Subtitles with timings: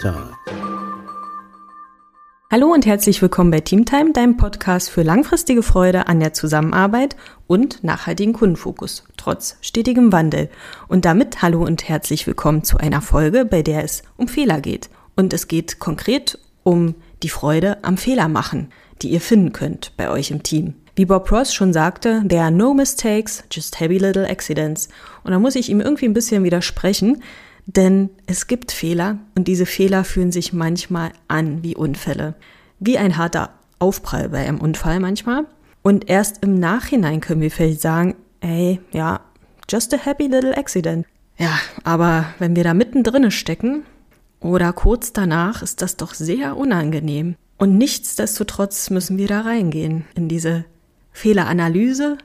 [0.00, 0.32] Time.
[2.50, 7.82] Hallo und herzlich willkommen bei Teamtime, deinem Podcast für langfristige Freude an der Zusammenarbeit und
[7.82, 10.50] nachhaltigen Kundenfokus, trotz stetigem Wandel.
[10.88, 14.90] Und damit hallo und herzlich willkommen zu einer Folge, bei der es um Fehler geht.
[15.16, 18.68] Und es geht konkret um die Freude am Fehler machen,
[19.02, 20.74] die ihr finden könnt bei euch im Team.
[20.96, 24.88] Wie Bob Ross schon sagte, there are no mistakes, just heavy little accidents.
[25.24, 27.20] Und da muss ich ihm irgendwie ein bisschen widersprechen,
[27.66, 32.34] denn es gibt Fehler und diese Fehler fühlen sich manchmal an wie Unfälle.
[32.78, 35.46] Wie ein harter Aufprall bei einem Unfall manchmal.
[35.82, 39.20] Und erst im Nachhinein können wir vielleicht sagen, ey, ja,
[39.68, 41.06] just a happy little accident.
[41.38, 43.82] Ja, aber wenn wir da mittendrin stecken
[44.40, 47.36] oder kurz danach, ist das doch sehr unangenehm.
[47.56, 50.64] Und nichtsdestotrotz müssen wir da reingehen in diese
[51.12, 52.18] Fehleranalyse,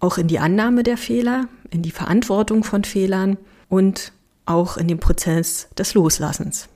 [0.00, 3.36] auch in die Annahme der Fehler, in die Verantwortung von Fehlern
[3.68, 4.12] und
[4.48, 6.68] auch in den Prozess des Loslassens.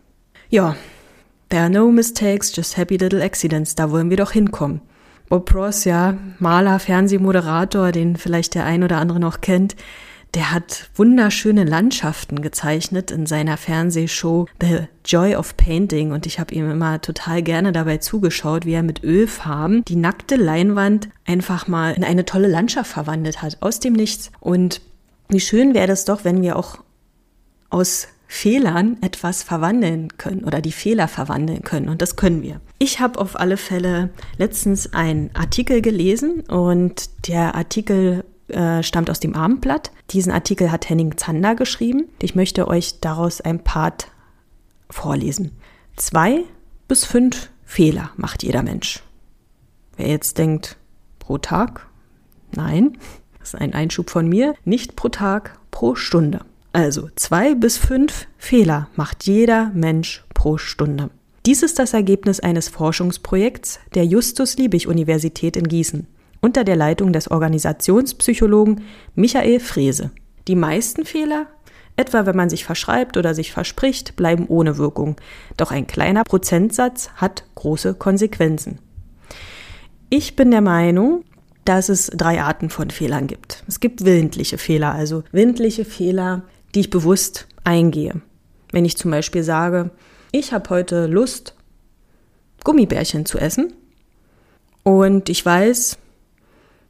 [0.48, 0.76] Ja,
[1.48, 4.80] there are no mistakes, just happy little accidents, da wollen wir doch hinkommen.
[5.28, 9.76] Bob Ross, ja, Maler, Fernsehmoderator, den vielleicht der ein oder andere noch kennt,
[10.34, 16.54] der hat wunderschöne Landschaften gezeichnet in seiner Fernsehshow The Joy of Painting und ich habe
[16.54, 21.92] ihm immer total gerne dabei zugeschaut, wie er mit Ölfarben die nackte Leinwand einfach mal
[21.92, 24.30] in eine tolle Landschaft verwandelt hat, aus dem Nichts.
[24.40, 24.80] Und
[25.28, 26.81] wie schön wäre das doch, wenn wir auch
[27.72, 31.88] aus Fehlern etwas verwandeln können oder die Fehler verwandeln können.
[31.88, 32.60] Und das können wir.
[32.78, 39.20] Ich habe auf alle Fälle letztens einen Artikel gelesen und der Artikel äh, stammt aus
[39.20, 39.92] dem Abendblatt.
[40.10, 42.08] Diesen Artikel hat Henning Zander geschrieben.
[42.20, 44.08] Ich möchte euch daraus ein Part
[44.88, 45.52] vorlesen.
[45.96, 46.44] Zwei
[46.88, 49.02] bis fünf Fehler macht jeder Mensch.
[49.96, 50.76] Wer jetzt denkt,
[51.18, 51.86] pro Tag?
[52.54, 52.98] Nein,
[53.38, 54.54] das ist ein Einschub von mir.
[54.64, 56.44] Nicht pro Tag, pro Stunde.
[56.72, 61.10] Also zwei bis fünf Fehler macht jeder Mensch pro Stunde.
[61.44, 66.06] Dies ist das Ergebnis eines Forschungsprojekts der Justus-Liebig-Universität in Gießen
[66.40, 68.82] unter der Leitung des Organisationspsychologen
[69.14, 70.10] Michael Frese.
[70.48, 71.46] Die meisten Fehler,
[71.96, 75.16] etwa wenn man sich verschreibt oder sich verspricht, bleiben ohne Wirkung.
[75.56, 78.78] Doch ein kleiner Prozentsatz hat große Konsequenzen.
[80.10, 81.24] Ich bin der Meinung,
[81.64, 83.62] dass es drei Arten von Fehlern gibt.
[83.68, 86.42] Es gibt willentliche Fehler, also willentliche Fehler,
[86.74, 88.20] die ich bewusst eingehe.
[88.70, 89.90] Wenn ich zum Beispiel sage,
[90.30, 91.54] ich habe heute Lust,
[92.64, 93.72] Gummibärchen zu essen
[94.82, 95.98] und ich weiß,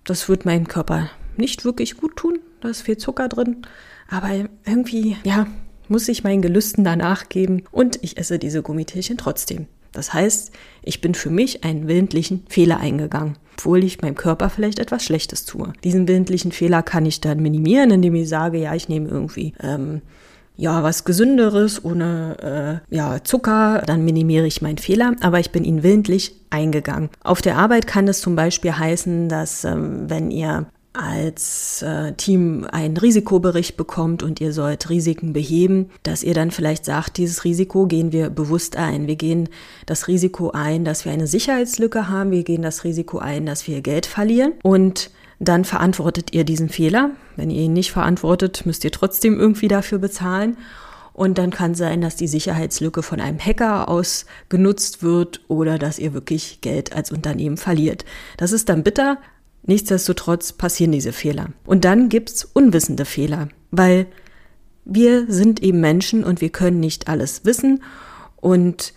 [0.05, 2.39] das wird meinem Körper nicht wirklich gut tun.
[2.61, 3.63] Da ist viel Zucker drin.
[4.09, 4.29] Aber
[4.67, 5.47] irgendwie, ja,
[5.89, 9.67] muss ich meinen Gelüsten danach geben und ich esse diese Gummitierchen trotzdem.
[9.93, 14.79] Das heißt, ich bin für mich einen willentlichen Fehler eingegangen, obwohl ich meinem Körper vielleicht
[14.79, 15.73] etwas Schlechtes tue.
[15.85, 20.03] Diesen willentlichen Fehler kann ich dann minimieren, indem ich sage, ja, ich nehme irgendwie ähm,
[20.57, 25.65] ja, was Gesünderes ohne äh, ja, Zucker, dann minimiere ich meinen Fehler, aber ich bin
[25.65, 27.11] ihn willentlich eingegangen.
[27.23, 32.67] Auf der Arbeit kann es zum Beispiel heißen, dass ähm, wenn ihr als äh, Team
[32.71, 37.87] einen Risikobericht bekommt und ihr sollt Risiken beheben, dass ihr dann vielleicht sagt, dieses Risiko
[37.87, 39.07] gehen wir bewusst ein.
[39.07, 39.49] Wir gehen
[39.87, 42.31] das Risiko ein, dass wir eine Sicherheitslücke haben.
[42.31, 44.53] Wir gehen das Risiko ein, dass wir Geld verlieren.
[44.63, 47.11] Und dann verantwortet ihr diesen Fehler.
[47.37, 50.57] Wenn ihr ihn nicht verantwortet, müsst ihr trotzdem irgendwie dafür bezahlen.
[51.15, 56.15] Und dann kann sein, dass die Sicherheitslücke von einem Hacker ausgenutzt wird oder dass ihr
[56.15, 58.05] wirklich Geld als Unternehmen verliert.
[58.37, 59.19] Das ist dann bitter.
[59.65, 61.51] Nichtsdestotrotz passieren diese Fehler.
[61.65, 64.07] Und dann gibt's unwissende Fehler, weil
[64.85, 67.83] wir sind eben Menschen und wir können nicht alles wissen.
[68.37, 68.93] Und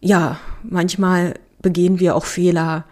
[0.00, 2.84] ja, manchmal begehen wir auch Fehler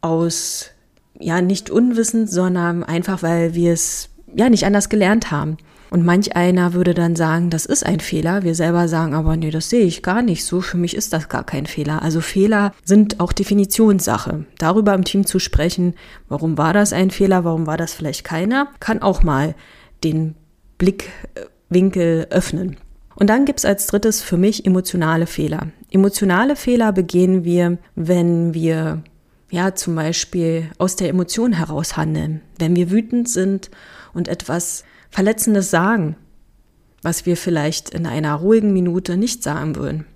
[0.00, 0.70] aus
[1.18, 5.58] ja nicht unwissend, sondern einfach, weil wir es ja nicht anders gelernt haben.
[5.90, 8.44] Und manch einer würde dann sagen, das ist ein Fehler.
[8.44, 10.60] Wir selber sagen aber, nee, das sehe ich gar nicht so.
[10.60, 12.02] Für mich ist das gar kein Fehler.
[12.02, 14.44] Also Fehler sind auch Definitionssache.
[14.58, 15.94] Darüber im Team zu sprechen,
[16.28, 19.56] warum war das ein Fehler, warum war das vielleicht keiner, kann auch mal
[20.04, 20.36] den
[20.78, 22.76] Blickwinkel öffnen.
[23.16, 25.68] Und dann gibt's als drittes für mich emotionale Fehler.
[25.90, 29.02] Emotionale Fehler begehen wir, wenn wir
[29.50, 32.40] ja, zum Beispiel aus der Emotion heraus handeln.
[32.58, 33.70] Wenn wir wütend sind
[34.14, 36.16] und etwas Verletzendes sagen,
[37.02, 40.06] was wir vielleicht in einer ruhigen Minute nicht sagen würden.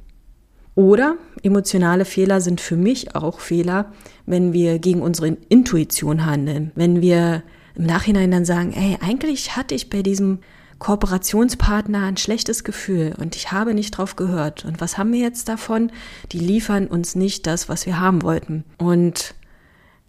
[0.74, 3.92] Oder emotionale Fehler sind für mich auch Fehler,
[4.26, 6.72] wenn wir gegen unsere Intuition handeln.
[6.74, 7.42] Wenn wir
[7.76, 10.40] im Nachhinein dann sagen, ey, eigentlich hatte ich bei diesem
[10.80, 14.64] Kooperationspartner ein schlechtes Gefühl und ich habe nicht drauf gehört.
[14.64, 15.90] Und was haben wir jetzt davon?
[16.32, 18.64] Die liefern uns nicht das, was wir haben wollten.
[18.78, 19.34] Und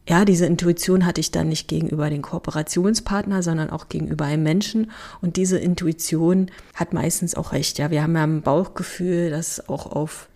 [0.08, 4.92] ja, diese Intuition hatte ich dann nicht gegenüber den Kooperationspartner, sondern auch gegenüber einem Menschen.
[5.22, 7.80] Und diese Intuition hat meistens auch recht.
[7.80, 10.30] Ja, wir haben ja ein Bauchgefühl, das auch auf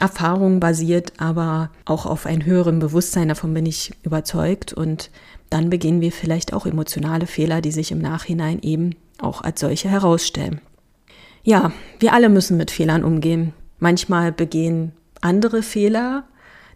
[0.00, 3.28] Erfahrung basiert, aber auch auf ein höherem Bewusstsein.
[3.28, 4.72] Davon bin ich überzeugt.
[4.72, 5.10] Und
[5.50, 9.88] dann begehen wir vielleicht auch emotionale Fehler, die sich im Nachhinein eben auch als solche
[9.88, 10.60] herausstellen.
[11.44, 13.52] Ja, wir alle müssen mit Fehlern umgehen.
[13.78, 16.24] Manchmal begehen andere Fehler,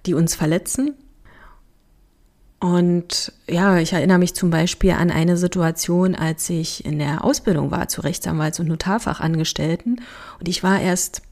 [0.06, 0.94] die uns verletzen.
[2.61, 7.71] Und ja, ich erinnere mich zum Beispiel an eine Situation, als ich in der Ausbildung
[7.71, 10.03] war zu Rechtsanwalts- und Notarfachangestellten.
[10.39, 11.23] Und ich war erst,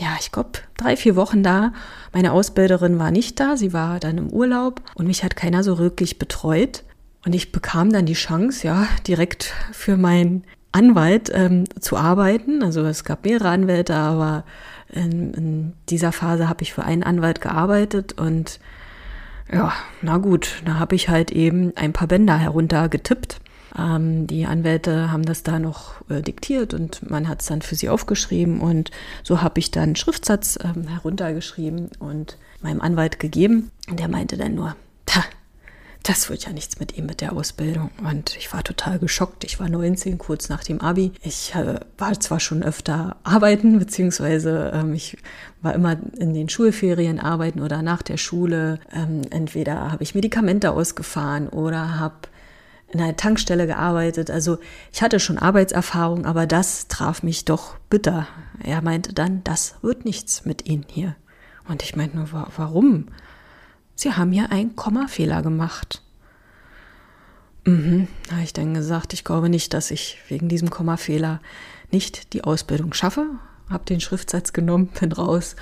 [0.00, 1.74] ja, ich glaube, drei, vier Wochen da.
[2.14, 5.78] Meine Ausbilderin war nicht da, sie war dann im Urlaub und mich hat keiner so
[5.78, 6.84] wirklich betreut.
[7.22, 12.62] Und ich bekam dann die Chance, ja, direkt für meinen Anwalt ähm, zu arbeiten.
[12.62, 14.44] Also es gab mehrere Anwälte, aber
[14.90, 18.58] in, in dieser Phase habe ich für einen Anwalt gearbeitet und
[19.52, 19.72] ja,
[20.02, 23.40] na gut, da habe ich halt eben ein paar Bänder heruntergetippt.
[23.78, 27.74] Ähm, die Anwälte haben das da noch äh, diktiert und man hat es dann für
[27.74, 28.90] sie aufgeschrieben und
[29.22, 33.70] so habe ich dann Schriftsatz ähm, heruntergeschrieben und meinem Anwalt gegeben.
[33.88, 34.74] Und der meinte dann nur,
[36.02, 37.90] das wird ja nichts mit ihm mit der Ausbildung.
[38.02, 39.44] Und ich war total geschockt.
[39.44, 41.12] Ich war 19, kurz nach dem Abi.
[41.22, 45.18] Ich äh, war zwar schon öfter arbeiten, beziehungsweise ähm, ich
[45.60, 48.80] war immer in den Schulferien arbeiten oder nach der Schule.
[48.92, 52.28] Ähm, entweder habe ich Medikamente ausgefahren oder habe
[52.90, 54.30] in einer Tankstelle gearbeitet.
[54.30, 54.58] Also
[54.92, 58.26] ich hatte schon Arbeitserfahrung, aber das traf mich doch bitter.
[58.62, 61.16] Er meinte dann, das wird nichts mit Ihnen hier.
[61.68, 63.08] Und ich meinte nur, warum?
[63.98, 66.02] Sie haben hier einen Kommafehler gemacht.
[67.64, 71.40] Mhm, habe ich dann gesagt, ich glaube nicht, dass ich wegen diesem Kommafehler
[71.90, 73.26] nicht die Ausbildung schaffe.
[73.68, 75.56] Habe den Schriftsatz genommen, bin raus.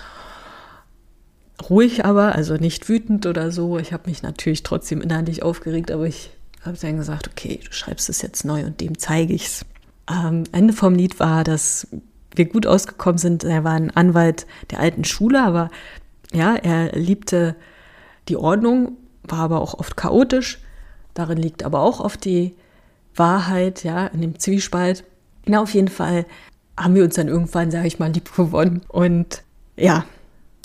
[1.71, 3.79] Ruhig aber, also nicht wütend oder so.
[3.79, 6.29] Ich habe mich natürlich trotzdem innerlich aufgeregt, aber ich
[6.61, 9.65] habe dann gesagt, okay, du schreibst es jetzt neu und dem zeige ich's.
[10.11, 11.89] Ähm, Ende vom Lied war, dass
[12.35, 13.45] wir gut ausgekommen sind.
[13.45, 15.71] Er war ein Anwalt der alten Schule, aber
[16.35, 17.57] ja, er liebte
[18.29, 20.59] die Ordnung war aber auch oft chaotisch.
[21.15, 22.55] Darin liegt aber auch oft die
[23.15, 25.05] Wahrheit, ja, in dem Zwiespalt.
[25.47, 26.27] Na, auf jeden Fall
[26.77, 28.83] haben wir uns dann irgendwann, sage ich mal, lieb gewonnen.
[28.89, 29.43] Und
[29.77, 30.05] ja,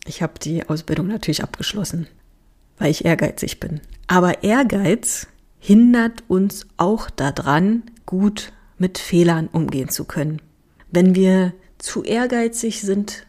[0.05, 2.07] ich habe die Ausbildung natürlich abgeschlossen,
[2.77, 3.81] weil ich ehrgeizig bin.
[4.07, 5.27] Aber Ehrgeiz
[5.59, 10.41] hindert uns auch daran, gut mit Fehlern umgehen zu können.
[10.91, 13.25] Wenn wir zu ehrgeizig sind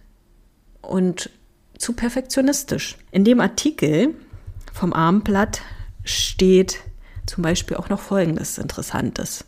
[0.81, 1.31] und
[1.79, 2.97] zu perfektionistisch.
[3.11, 4.15] In dem Artikel
[4.73, 5.63] vom Armblatt
[6.05, 6.81] steht
[7.27, 9.45] zum Beispiel auch noch Folgendes Interessantes.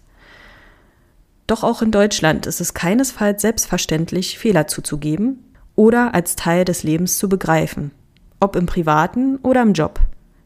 [1.46, 5.44] Doch auch in Deutschland ist es keinesfalls selbstverständlich, Fehler zuzugeben
[5.76, 7.90] oder als Teil des Lebens zu begreifen,
[8.40, 10.00] ob im privaten oder im Job.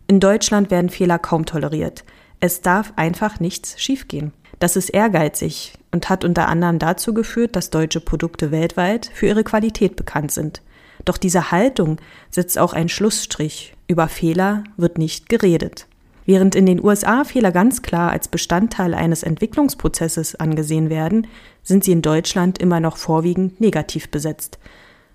[0.09, 2.05] In Deutschland werden Fehler kaum toleriert.
[2.41, 4.33] Es darf einfach nichts schiefgehen.
[4.59, 9.45] Das ist ehrgeizig und hat unter anderem dazu geführt, dass deutsche Produkte weltweit für ihre
[9.45, 10.63] Qualität bekannt sind.
[11.09, 11.97] Doch diese Haltung
[12.29, 13.73] setzt auch einen Schlussstrich.
[13.87, 15.87] Über Fehler wird nicht geredet.
[16.27, 21.27] Während in den USA Fehler ganz klar als Bestandteil eines Entwicklungsprozesses angesehen werden,
[21.63, 24.59] sind sie in Deutschland immer noch vorwiegend negativ besetzt,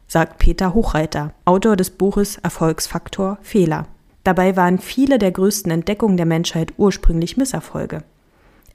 [0.08, 3.86] sagt Peter Hochreiter, Autor des Buches Erfolgsfaktor Fehler.
[4.24, 8.04] Dabei waren viele der größten Entdeckungen der Menschheit ursprünglich Misserfolge.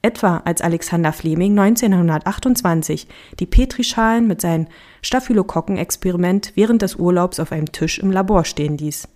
[0.00, 3.08] Etwa als Alexander Fleming 1928
[3.40, 4.68] die Petrischalen mit seinem
[5.02, 9.08] Staphylokokken-Experiment während des Urlaubs auf einem Tisch im Labor stehen ließ.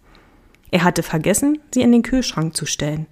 [0.73, 3.07] Er hatte vergessen, sie in den Kühlschrank zu stellen.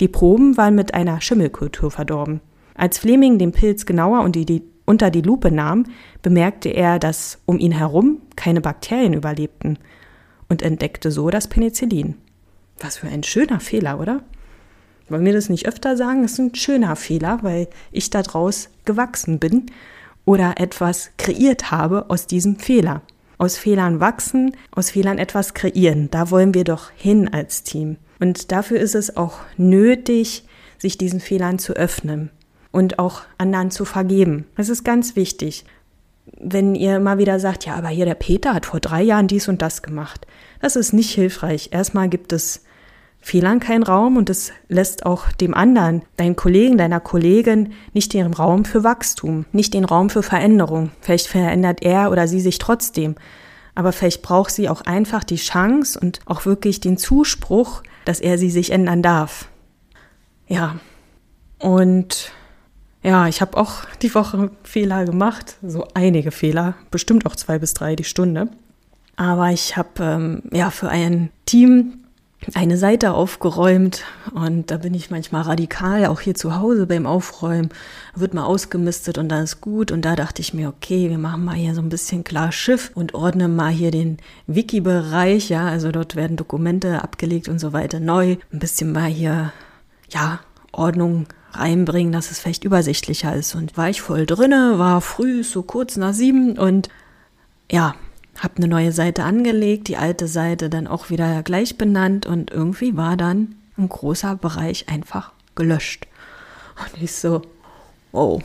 [0.00, 2.40] Die Proben waren mit einer Schimmelkultur verdorben.
[2.74, 5.84] Als Fleming den Pilz genauer unter die, unter die Lupe nahm,
[6.22, 9.78] bemerkte er, dass um ihn herum keine Bakterien überlebten
[10.48, 12.16] und entdeckte so das Penicillin.
[12.78, 14.22] Was für ein schöner Fehler, oder?
[15.08, 16.22] Wollen wir das nicht öfter sagen?
[16.22, 19.66] Das ist ein schöner Fehler, weil ich daraus gewachsen bin
[20.24, 23.02] oder etwas kreiert habe aus diesem Fehler.
[23.38, 26.10] Aus Fehlern wachsen, aus Fehlern etwas kreieren.
[26.10, 27.96] Da wollen wir doch hin als Team.
[28.20, 30.44] Und dafür ist es auch nötig,
[30.76, 32.30] sich diesen Fehlern zu öffnen
[32.72, 34.44] und auch anderen zu vergeben.
[34.56, 35.64] Das ist ganz wichtig.
[36.40, 39.48] Wenn ihr immer wieder sagt, ja, aber hier der Peter hat vor drei Jahren dies
[39.48, 40.26] und das gemacht.
[40.60, 41.70] Das ist nicht hilfreich.
[41.72, 42.64] Erstmal gibt es
[43.20, 48.32] Fehlern keinen Raum und es lässt auch dem anderen, deinen Kollegen, deiner Kollegin nicht den
[48.32, 50.92] Raum für Wachstum, nicht den Raum für Veränderung.
[51.00, 53.16] Vielleicht verändert er oder sie sich trotzdem,
[53.74, 58.38] aber vielleicht braucht sie auch einfach die Chance und auch wirklich den Zuspruch, dass er
[58.38, 59.48] sie sich ändern darf.
[60.46, 60.76] Ja,
[61.58, 62.32] und
[63.02, 67.74] ja, ich habe auch die Woche Fehler gemacht, so einige Fehler, bestimmt auch zwei bis
[67.74, 68.48] drei die Stunde.
[69.16, 72.04] Aber ich habe ähm, ja für ein Team
[72.54, 77.70] eine Seite aufgeräumt und da bin ich manchmal radikal, auch hier zu Hause beim Aufräumen,
[78.14, 79.90] wird mal ausgemistet und dann ist gut.
[79.90, 82.92] Und da dachte ich mir, okay, wir machen mal hier so ein bisschen klar Schiff
[82.94, 88.00] und ordnen mal hier den Wiki-Bereich, ja, also dort werden Dokumente abgelegt und so weiter
[88.00, 89.52] neu, ein bisschen mal hier,
[90.10, 90.40] ja,
[90.72, 93.54] Ordnung reinbringen, dass es vielleicht übersichtlicher ist.
[93.56, 96.88] Und war ich voll drinne, war früh, so kurz nach sieben und
[97.70, 97.94] ja,
[98.38, 102.96] habe eine neue Seite angelegt, die alte Seite dann auch wieder gleich benannt und irgendwie
[102.96, 106.06] war dann ein großer Bereich einfach gelöscht.
[106.78, 107.42] Und ich so,
[108.12, 108.40] wow,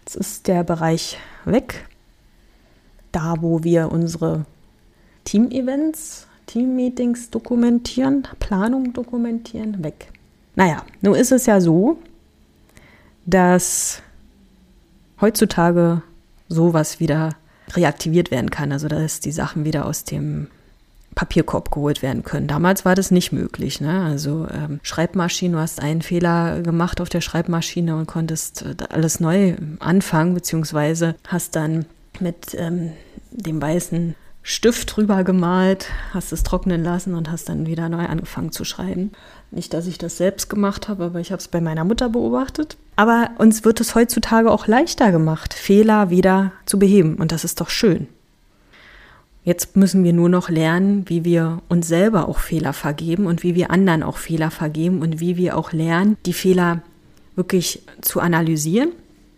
[0.00, 1.86] jetzt ist der Bereich weg.
[3.12, 4.44] Da, wo wir unsere
[5.24, 10.12] Team-Events, Team-Meetings dokumentieren, Planung dokumentieren, weg.
[10.54, 11.98] Naja, nun ist es ja so,
[13.26, 14.02] dass
[15.20, 16.02] heutzutage
[16.48, 17.30] sowas wieder
[17.76, 20.48] reaktiviert werden kann, also dass die Sachen wieder aus dem
[21.14, 22.46] Papierkorb geholt werden können.
[22.46, 23.80] Damals war das nicht möglich.
[23.80, 24.04] Ne?
[24.04, 29.18] Also ähm, Schreibmaschine, du hast einen Fehler gemacht auf der Schreibmaschine und konntest äh, alles
[29.18, 31.86] neu anfangen, beziehungsweise hast dann
[32.20, 32.92] mit ähm,
[33.30, 38.52] dem weißen Stift drüber gemalt, hast es trocknen lassen und hast dann wieder neu angefangen
[38.52, 39.12] zu schreiben.
[39.52, 42.76] Nicht, dass ich das selbst gemacht habe, aber ich habe es bei meiner Mutter beobachtet.
[42.94, 47.16] Aber uns wird es heutzutage auch leichter gemacht, Fehler wieder zu beheben.
[47.16, 48.06] Und das ist doch schön.
[49.42, 53.54] Jetzt müssen wir nur noch lernen, wie wir uns selber auch Fehler vergeben und wie
[53.54, 56.82] wir anderen auch Fehler vergeben und wie wir auch lernen, die Fehler
[57.34, 58.90] wirklich zu analysieren,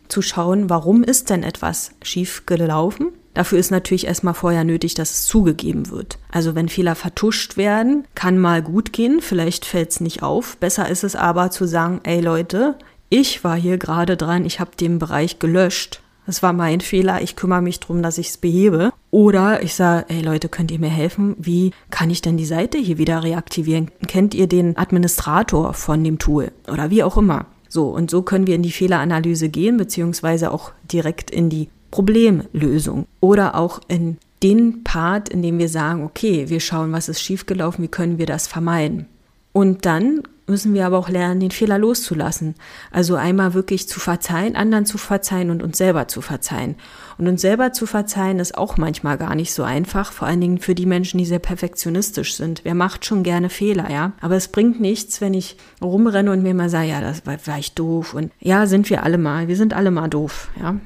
[0.08, 5.10] zu schauen, warum ist denn etwas schief gelaufen Dafür ist natürlich erstmal vorher nötig, dass
[5.10, 6.18] es zugegeben wird.
[6.30, 10.56] Also wenn Fehler vertuscht werden, kann mal gut gehen, vielleicht fällt es nicht auf.
[10.58, 12.76] Besser ist es aber zu sagen, ey Leute,
[13.08, 16.02] ich war hier gerade dran, ich habe den Bereich gelöscht.
[16.26, 18.92] Das war mein Fehler, ich kümmere mich darum, dass ich es behebe.
[19.10, 21.34] Oder ich sage, ey Leute, könnt ihr mir helfen?
[21.38, 23.90] Wie kann ich denn die Seite hier wieder reaktivieren?
[24.06, 26.52] Kennt ihr den Administrator von dem Tool?
[26.70, 27.46] Oder wie auch immer.
[27.68, 33.06] So, und so können wir in die Fehleranalyse gehen, beziehungsweise auch direkt in die Problemlösung
[33.20, 37.84] oder auch in den Part, in dem wir sagen, okay, wir schauen, was ist schiefgelaufen,
[37.84, 39.06] wie können wir das vermeiden.
[39.52, 42.54] Und dann müssen wir aber auch lernen, den Fehler loszulassen.
[42.90, 46.74] Also einmal wirklich zu verzeihen, anderen zu verzeihen und uns selber zu verzeihen.
[47.18, 50.58] Und uns selber zu verzeihen ist auch manchmal gar nicht so einfach, vor allen Dingen
[50.58, 52.62] für die Menschen, die sehr perfektionistisch sind.
[52.64, 54.12] Wer macht schon gerne Fehler, ja?
[54.20, 57.58] Aber es bringt nichts, wenn ich rumrenne und mir mal sage, ja, das war, war
[57.58, 58.14] ich doof.
[58.14, 59.46] Und ja, sind wir alle mal.
[59.46, 60.76] Wir sind alle mal doof, ja.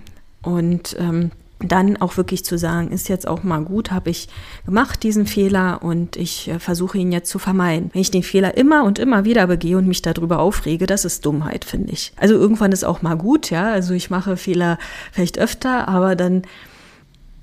[0.46, 4.28] Und ähm, dann auch wirklich zu sagen, ist jetzt auch mal gut, habe ich
[4.66, 7.90] gemacht diesen Fehler und ich äh, versuche ihn jetzt zu vermeiden.
[7.92, 11.24] Wenn ich den Fehler immer und immer wieder begehe und mich darüber aufrege, das ist
[11.24, 12.12] Dummheit, finde ich.
[12.16, 14.78] Also irgendwann ist auch mal gut, ja, also ich mache Fehler
[15.12, 16.42] vielleicht öfter, aber dann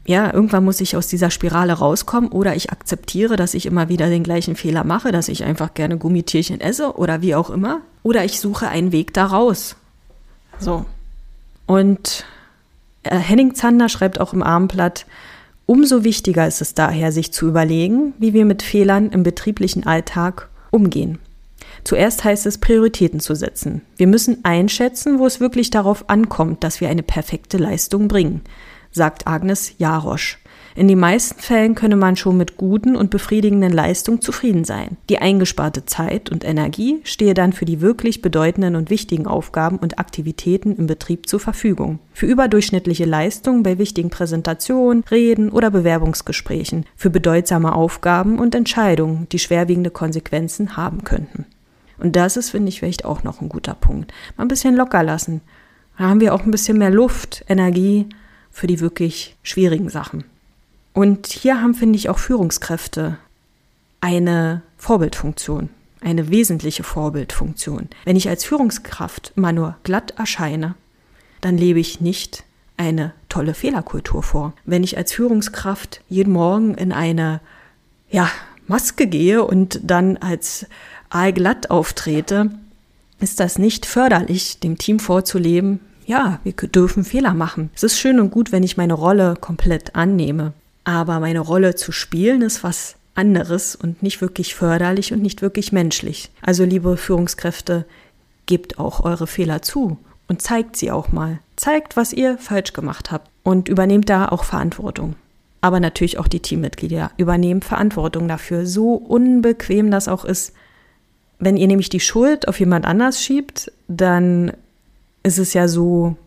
[0.06, 4.10] ja, irgendwann muss ich aus dieser Spirale rauskommen oder ich akzeptiere, dass ich immer wieder
[4.10, 7.82] den gleichen Fehler mache, dass ich einfach gerne Gummitierchen esse oder wie auch immer.
[8.04, 9.78] Oder ich suche einen Weg da raus.
[10.60, 10.86] So.
[11.68, 12.26] Und
[13.04, 15.06] Henning Zander schreibt auch im Armblatt,
[15.66, 20.50] umso wichtiger ist es daher, sich zu überlegen, wie wir mit Fehlern im betrieblichen Alltag
[20.72, 21.20] umgehen.
[21.84, 23.82] Zuerst heißt es, Prioritäten zu setzen.
[23.98, 28.42] Wir müssen einschätzen, wo es wirklich darauf ankommt, dass wir eine perfekte Leistung bringen,
[28.92, 30.40] sagt Agnes Jarosch.
[30.76, 34.98] In den meisten Fällen könne man schon mit guten und befriedigenden Leistungen zufrieden sein.
[35.10, 40.00] Die eingesparte Zeit und Energie stehe dann für die wirklich bedeutenden und wichtigen Aufgaben und
[40.00, 42.00] Aktivitäten im Betrieb zur Verfügung.
[42.14, 49.40] Für überdurchschnittliche Leistungen bei wichtigen Präsentationen, Reden oder Bewerbungsgesprächen, für bedeutsame Aufgaben und Entscheidungen, die
[49.40, 51.46] schwerwiegende Konsequenzen haben könnten.
[52.00, 54.12] Und das ist, finde ich, vielleicht auch noch ein guter Punkt.
[54.38, 55.42] Mal ein bisschen locker lassen.
[56.00, 58.08] Da haben wir auch ein bisschen mehr Luft, Energie
[58.50, 60.24] für die wirklich schwierigen Sachen.
[60.94, 63.18] Und hier haben, finde ich, auch Führungskräfte
[64.02, 65.70] eine Vorbildfunktion,
[66.02, 67.90] eine wesentliche Vorbildfunktion.
[68.06, 70.76] Wenn ich als Führungskraft immer nur glatt erscheine,
[71.42, 72.44] dann lebe ich nicht
[72.78, 74.54] eine tolle Fehlerkultur vor.
[74.66, 77.42] Wenn ich als Führungskraft jeden Morgen in eine
[78.10, 78.30] ja,
[78.68, 80.66] Maske gehe und dann als
[81.10, 82.52] aalglatt auftrete,
[83.20, 87.70] ist das nicht förderlich, dem Team vorzuleben, ja, wir dürfen Fehler machen.
[87.74, 90.54] Es ist schön und gut, wenn ich meine Rolle komplett annehme.
[90.84, 95.72] Aber meine Rolle zu spielen ist was anderes und nicht wirklich förderlich und nicht wirklich
[95.72, 96.32] menschlich.
[96.42, 97.86] Also liebe Führungskräfte,
[98.46, 99.98] gebt auch eure Fehler zu
[100.28, 101.40] und zeigt sie auch mal.
[101.56, 105.16] Zeigt, was ihr falsch gemacht habt und übernehmt da auch Verantwortung.
[105.62, 110.54] Aber natürlich auch die Teammitglieder übernehmen Verantwortung dafür, so unbequem das auch ist.
[111.40, 114.52] Wenn ihr nämlich die Schuld auf jemand anders schiebt, dann
[115.24, 116.18] ist es ja so,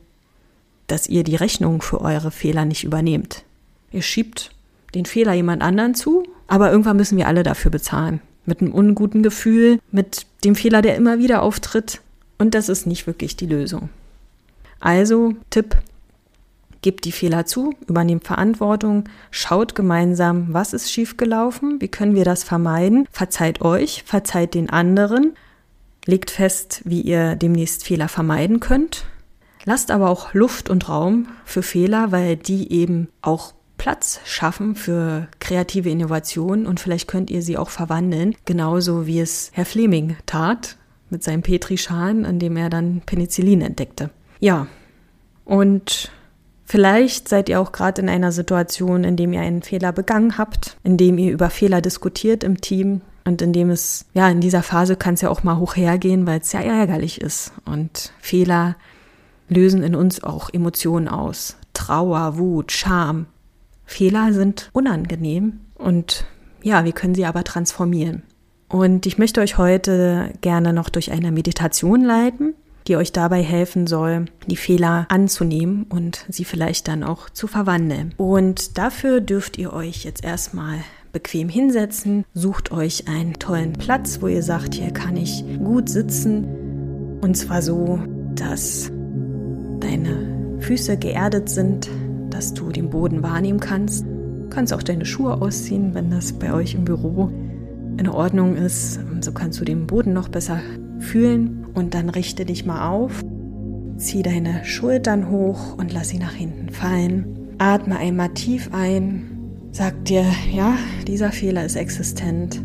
[0.87, 3.45] dass ihr die Rechnung für eure Fehler nicht übernehmt.
[3.97, 4.51] Ihr schiebt
[4.95, 8.21] den Fehler jemand anderen zu, aber irgendwann müssen wir alle dafür bezahlen.
[8.45, 12.01] mit einem unguten Gefühl, mit dem Fehler, der immer wieder auftritt.
[12.39, 13.89] Und das ist nicht wirklich die Lösung.
[14.79, 15.77] Also, Tipp,
[16.83, 22.45] gebt die Fehler zu, übernehmt Verantwortung, schaut gemeinsam, was ist schiefgelaufen, wie können wir das
[22.45, 25.35] vermeiden, verzeiht euch, verzeiht den anderen,
[26.05, 29.07] legt fest, wie ihr demnächst Fehler vermeiden könnt.
[29.65, 35.29] Lasst aber auch Luft und Raum für Fehler, weil die eben auch Platz schaffen für
[35.39, 40.77] kreative Innovationen und vielleicht könnt ihr sie auch verwandeln, genauso wie es Herr Fleming tat
[41.11, 44.11] mit seinem Petrischalen, an dem er dann Penicillin entdeckte.
[44.41, 44.67] Ja,
[45.45, 46.11] und
[46.65, 50.77] vielleicht seid ihr auch gerade in einer Situation, in dem ihr einen Fehler begangen habt,
[50.83, 54.63] in dem ihr über Fehler diskutiert im Team und in dem es, ja, in dieser
[54.63, 58.77] Phase kann es ja auch mal hoch hergehen, weil es ja ärgerlich ist und Fehler
[59.49, 61.57] lösen in uns auch Emotionen aus.
[61.73, 63.27] Trauer, Wut, Scham,
[63.87, 66.27] Fehler sind unangenehm und
[66.63, 68.23] ja, wir können sie aber transformieren.
[68.69, 72.55] Und ich möchte euch heute gerne noch durch eine Meditation leiten,
[72.89, 78.15] die euch dabei helfen soll, die Fehler anzunehmen und sie vielleicht dann auch zu verwandeln.
[78.17, 80.79] Und dafür dürft ihr euch jetzt erstmal
[81.13, 87.19] bequem hinsetzen, sucht euch einen tollen Platz, wo ihr sagt, hier kann ich gut sitzen
[87.23, 88.01] und zwar so,
[88.35, 88.91] dass
[89.81, 91.89] deine Füße geerdet sind,
[92.31, 94.05] dass du den Boden wahrnehmen kannst.
[94.05, 97.31] Du kannst auch deine Schuhe ausziehen, wenn das bei euch im Büro
[97.99, 99.01] in Ordnung ist.
[99.21, 100.61] So kannst du den Boden noch besser
[100.99, 103.23] fühlen und dann richte dich mal auf.
[103.97, 107.55] Zieh deine Schultern hoch und lass sie nach hinten fallen.
[107.59, 109.23] Atme einmal tief ein.
[109.73, 112.63] Sag dir, ja, dieser Fehler ist existent.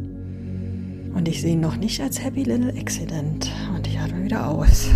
[1.13, 3.51] Und ich sehe ihn noch nicht als Happy Little Accident.
[3.75, 4.89] Und ich atme wieder aus.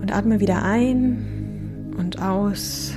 [0.00, 2.92] Und atme wieder ein und aus.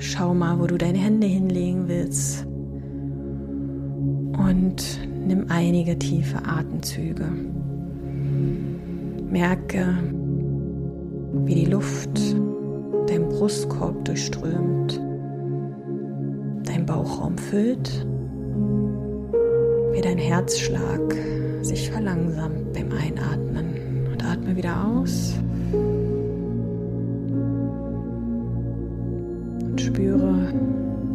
[0.00, 2.46] Schau mal, wo du deine Hände hinlegen willst.
[4.38, 7.26] Und nimm einige tiefe Atemzüge.
[9.30, 9.86] Merke,
[11.44, 12.10] wie die Luft
[13.08, 15.00] deinen Brustkorb durchströmt,
[16.64, 18.06] dein Bauchraum füllt,
[19.92, 21.00] wie dein Herzschlag
[21.62, 23.66] sich verlangsamt beim Einatmen.
[24.12, 25.34] Und atme wieder aus.
[29.88, 30.52] Spüre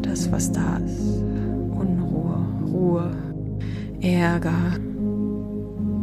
[0.01, 1.23] das, was da ist.
[1.79, 2.37] Unruhe,
[2.71, 3.11] Ruhe,
[4.01, 4.79] Ärger,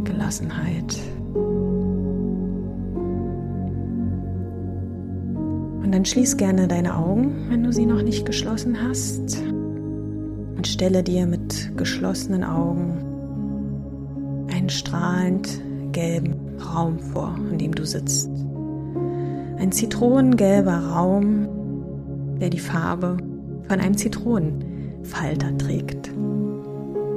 [0.04, 0.96] Gelassenheit.
[5.83, 9.42] Und dann schließ gerne deine Augen, wenn du sie noch nicht geschlossen hast.
[10.56, 12.92] Und stelle dir mit geschlossenen Augen
[14.52, 18.30] einen strahlend gelben Raum vor, in dem du sitzt.
[19.59, 21.48] Ein zitronengelber Raum,
[22.40, 23.16] der die Farbe
[23.68, 26.11] von einem Zitronenfalter trägt.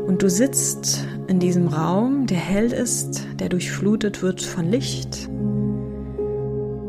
[0.07, 5.29] Und du sitzt in diesem Raum, der hell ist, der durchflutet wird von Licht.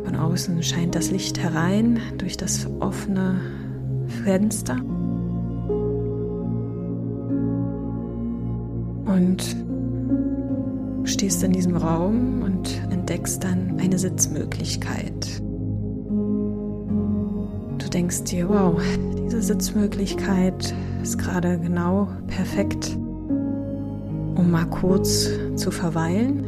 [0.04, 3.40] Von außen scheint das Licht herein durch das offene
[4.24, 4.76] Fenster.
[9.06, 9.56] Und
[11.04, 15.43] stehst in diesem Raum und entdeckst dann eine Sitzmöglichkeit
[17.94, 18.80] denkst dir, wow,
[19.24, 26.44] diese Sitzmöglichkeit ist gerade genau perfekt, um mal kurz zu verweilen,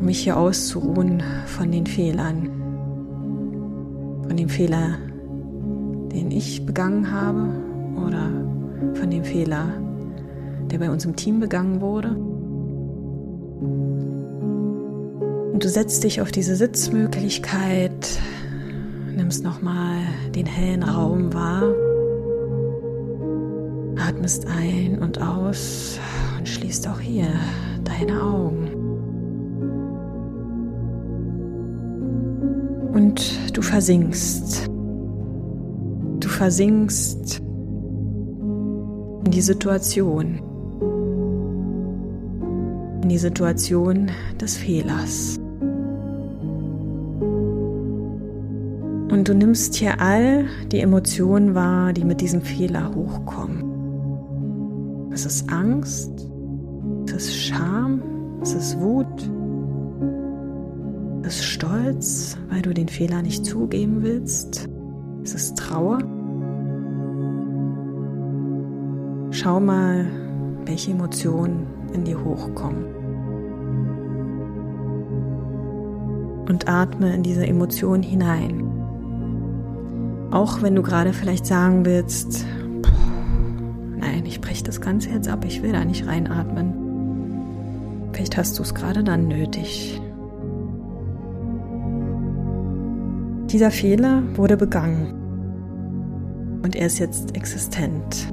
[0.00, 2.50] um mich hier auszuruhen von den Fehlern,
[4.26, 4.98] von dem Fehler,
[6.12, 7.48] den ich begangen habe
[8.04, 8.28] oder
[8.94, 9.66] von dem Fehler,
[10.72, 12.16] der bei uns im Team begangen wurde.
[15.52, 18.18] Und du setzt dich auf diese Sitzmöglichkeit,
[19.16, 19.96] nimmst nochmal
[20.34, 21.64] den hellen Raum wahr,
[23.98, 25.98] atmest ein und aus
[26.38, 27.28] und schließt auch hier
[27.82, 28.70] deine Augen.
[32.92, 34.68] Und du versinkst.
[36.20, 37.40] Du versinkst
[39.24, 40.40] in die Situation.
[43.02, 45.38] In die Situation des Fehlers.
[49.16, 53.64] Und du nimmst hier all die Emotionen wahr, die mit diesem Fehler hochkommen.
[55.10, 56.10] Es ist Angst,
[57.06, 58.02] es ist Scham,
[58.42, 59.06] es ist Wut,
[61.22, 64.68] es ist Stolz, weil du den Fehler nicht zugeben willst.
[65.22, 66.00] Es ist Trauer.
[69.30, 70.04] Schau mal,
[70.66, 72.84] welche Emotionen in dir hochkommen.
[76.50, 78.65] Und atme in diese Emotion hinein.
[80.36, 82.44] Auch wenn du gerade vielleicht sagen willst,
[83.96, 88.10] nein, ich breche das Ganze jetzt ab, ich will da nicht reinatmen.
[88.12, 89.98] Vielleicht hast du es gerade dann nötig.
[93.50, 95.14] Dieser Fehler wurde begangen
[96.62, 98.30] und er ist jetzt existent.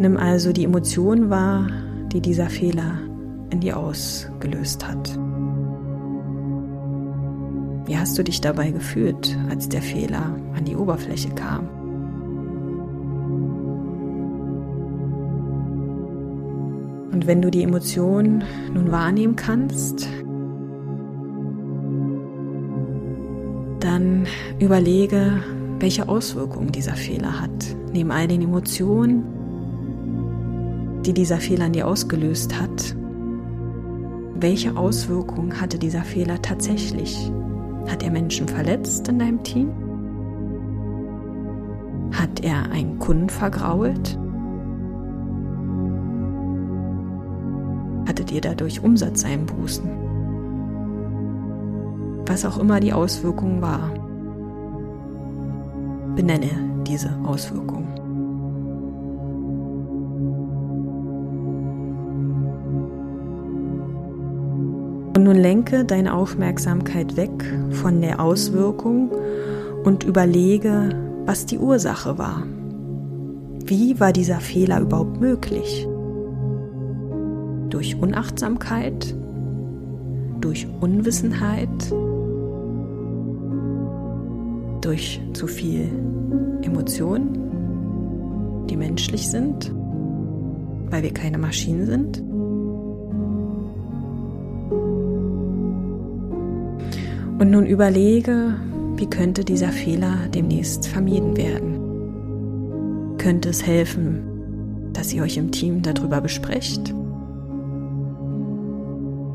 [0.00, 1.68] Nimm also die Emotion wahr,
[2.10, 2.98] die dieser Fehler
[3.50, 5.16] in dir ausgelöst hat.
[7.86, 11.68] Wie hast du dich dabei gefühlt, als der Fehler an die Oberfläche kam?
[17.12, 18.42] Und wenn du die Emotion
[18.74, 20.08] nun wahrnehmen kannst,
[23.78, 24.26] dann
[24.58, 25.40] überlege,
[25.78, 27.76] welche Auswirkungen dieser Fehler hat.
[27.92, 29.22] Neben all den Emotionen,
[31.06, 32.96] die dieser Fehler an dir ausgelöst hat,
[34.34, 37.30] welche Auswirkungen hatte dieser Fehler tatsächlich?
[37.88, 39.72] Hat er Menschen verletzt in deinem Team?
[42.12, 44.18] Hat er einen Kunden vergrault?
[48.08, 49.90] Hattet ihr dadurch Umsatzeinbußen?
[52.26, 53.90] Was auch immer die Auswirkung war,
[56.16, 56.50] benenne
[56.86, 58.05] diese Auswirkung.
[65.26, 67.32] Nun lenke deine Aufmerksamkeit weg
[67.70, 69.10] von der Auswirkung
[69.82, 70.90] und überlege,
[71.24, 72.44] was die Ursache war.
[73.64, 75.88] Wie war dieser Fehler überhaupt möglich?
[77.70, 79.16] Durch Unachtsamkeit?
[80.40, 81.92] Durch Unwissenheit?
[84.80, 85.88] Durch zu viel
[86.62, 89.74] Emotionen, die menschlich sind,
[90.88, 92.22] weil wir keine Maschinen sind?
[97.38, 98.54] Und nun überlege,
[98.96, 103.16] wie könnte dieser Fehler demnächst vermieden werden?
[103.18, 104.22] Könnte es helfen,
[104.94, 106.94] dass ihr euch im Team darüber besprecht?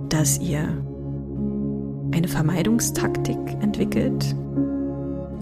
[0.10, 0.68] Dass ihr
[2.12, 4.36] eine Vermeidungstaktik entwickelt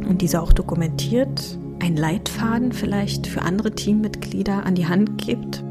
[0.10, 5.64] und diese auch dokumentiert, einen Leitfaden vielleicht für andere Teammitglieder an die Hand gibt?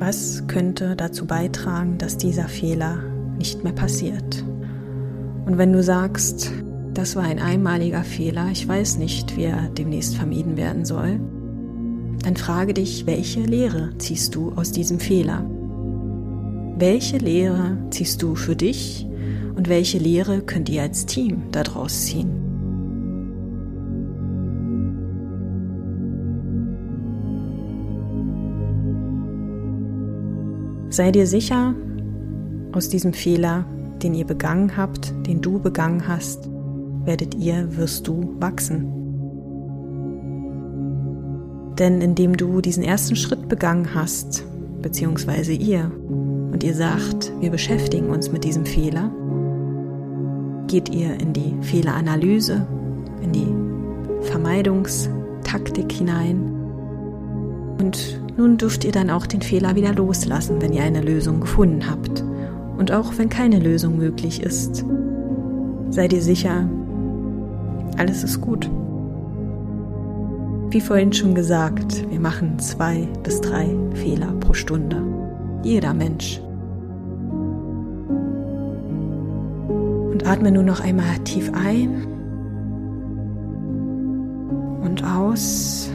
[0.00, 4.44] Was könnte dazu beitragen, dass dieser Fehler nicht mehr passiert.
[5.46, 6.52] Und wenn du sagst,
[6.94, 11.20] das war ein einmaliger Fehler, ich weiß nicht, wie er demnächst vermieden werden soll,
[12.22, 15.44] dann frage dich, welche Lehre ziehst du aus diesem Fehler?
[16.78, 19.06] Welche Lehre ziehst du für dich
[19.54, 22.44] und welche Lehre könnt ihr als Team daraus ziehen?
[30.88, 31.74] Sei dir sicher,
[32.74, 33.64] aus diesem Fehler,
[34.02, 36.48] den ihr begangen habt, den du begangen hast,
[37.04, 38.90] werdet ihr, wirst du wachsen.
[41.78, 44.44] Denn indem du diesen ersten Schritt begangen hast,
[44.80, 45.90] beziehungsweise ihr,
[46.52, 49.10] und ihr sagt, wir beschäftigen uns mit diesem Fehler,
[50.68, 52.66] geht ihr in die Fehleranalyse,
[53.22, 56.54] in die Vermeidungstaktik hinein
[57.80, 61.88] und nun dürft ihr dann auch den Fehler wieder loslassen, wenn ihr eine Lösung gefunden
[61.88, 62.24] habt.
[62.76, 64.84] Und auch wenn keine Lösung möglich ist,
[65.90, 66.68] sei dir sicher,
[67.96, 68.70] alles ist gut.
[70.70, 75.02] Wie vorhin schon gesagt, wir machen zwei bis drei Fehler pro Stunde.
[75.62, 76.40] Jeder Mensch.
[80.10, 82.06] Und atme nur noch einmal tief ein
[84.82, 85.90] und aus.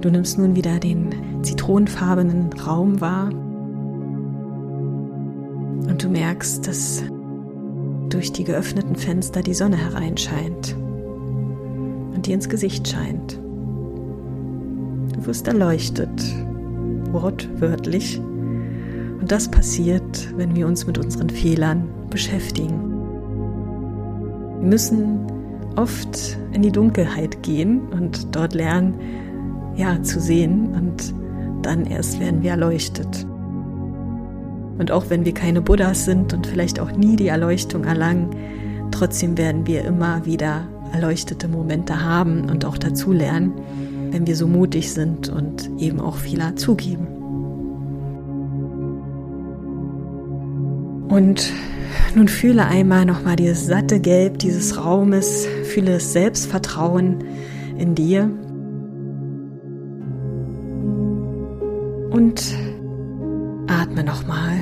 [0.00, 3.30] Du nimmst nun wieder den zitronenfarbenen Raum wahr
[5.88, 7.02] und du merkst, dass
[8.08, 10.76] durch die geöffneten Fenster die Sonne hereinscheint
[12.14, 13.38] und dir ins Gesicht scheint.
[15.14, 16.22] Du wirst erleuchtet,
[17.12, 18.20] wortwörtlich.
[19.20, 22.92] Und das passiert, wenn wir uns mit unseren Fehlern beschäftigen.
[24.60, 25.20] Wir müssen
[25.76, 28.94] oft in die Dunkelheit gehen und dort lernen,
[29.76, 31.14] ja, zu sehen und
[31.62, 33.26] dann erst werden wir erleuchtet.
[34.78, 38.30] Und auch wenn wir keine Buddhas sind und vielleicht auch nie die Erleuchtung erlangen,
[38.90, 43.52] trotzdem werden wir immer wieder erleuchtete Momente haben und auch dazu lernen,
[44.10, 47.06] wenn wir so mutig sind und eben auch Fehler zugeben.
[51.08, 51.52] Und
[52.14, 57.24] nun fühle einmal nochmal dieses satte Gelb dieses Raumes, fühle das Selbstvertrauen
[57.78, 58.30] in dir
[62.16, 62.54] und
[63.66, 64.56] atme nochmal.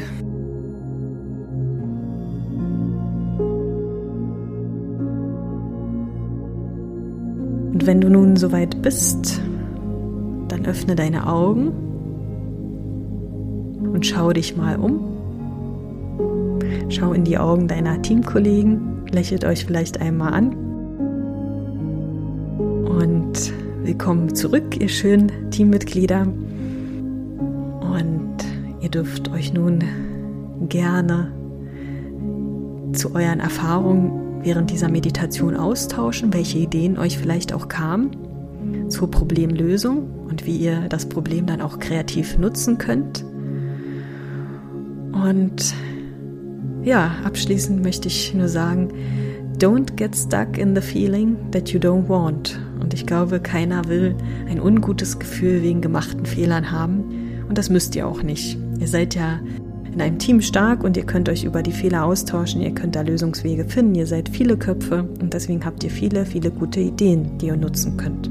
[7.72, 9.40] Und wenn du nun soweit bist,
[10.48, 11.68] dann öffne deine Augen
[13.92, 15.12] und schau dich mal um.
[16.88, 20.56] Schau in die Augen deiner Teamkollegen, lächelt euch vielleicht einmal an.
[22.58, 23.52] Und
[23.84, 26.26] willkommen zurück, ihr schönen Teammitglieder.
[28.94, 29.80] Dürft euch nun
[30.68, 31.33] gerne
[32.92, 38.12] zu euren Erfahrungen während dieser Meditation austauschen, welche Ideen euch vielleicht auch kamen
[38.88, 43.24] zur Problemlösung und wie ihr das Problem dann auch kreativ nutzen könnt.
[45.12, 45.74] Und
[46.85, 48.92] ja, abschließend möchte ich nur sagen,
[49.59, 52.61] don't get stuck in the feeling that you don't want.
[52.80, 54.14] Und ich glaube, keiner will
[54.48, 57.02] ein ungutes Gefühl wegen gemachten Fehlern haben.
[57.48, 58.57] Und das müsst ihr auch nicht.
[58.78, 59.40] Ihr seid ja
[59.92, 63.02] in einem Team stark und ihr könnt euch über die Fehler austauschen, ihr könnt da
[63.02, 67.46] Lösungswege finden, ihr seid viele Köpfe und deswegen habt ihr viele, viele gute Ideen, die
[67.46, 68.28] ihr nutzen könnt.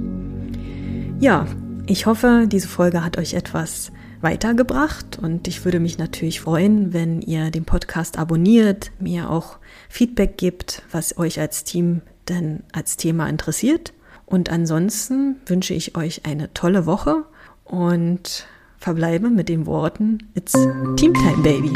[1.20, 1.48] Ja,
[1.86, 7.22] ich hoffe, diese Folge hat euch etwas weitergebracht und ich würde mich natürlich freuen, wenn
[7.22, 9.58] ihr den Podcast abonniert, mir auch
[9.90, 13.94] Feedback gibt, was euch als Team denn als Thema interessiert.
[14.26, 17.24] Und ansonsten wünsche ich euch eine tolle Woche
[17.66, 18.48] und
[18.84, 20.52] verbleibe mit den Worten It's
[20.98, 21.72] Team Time Baby.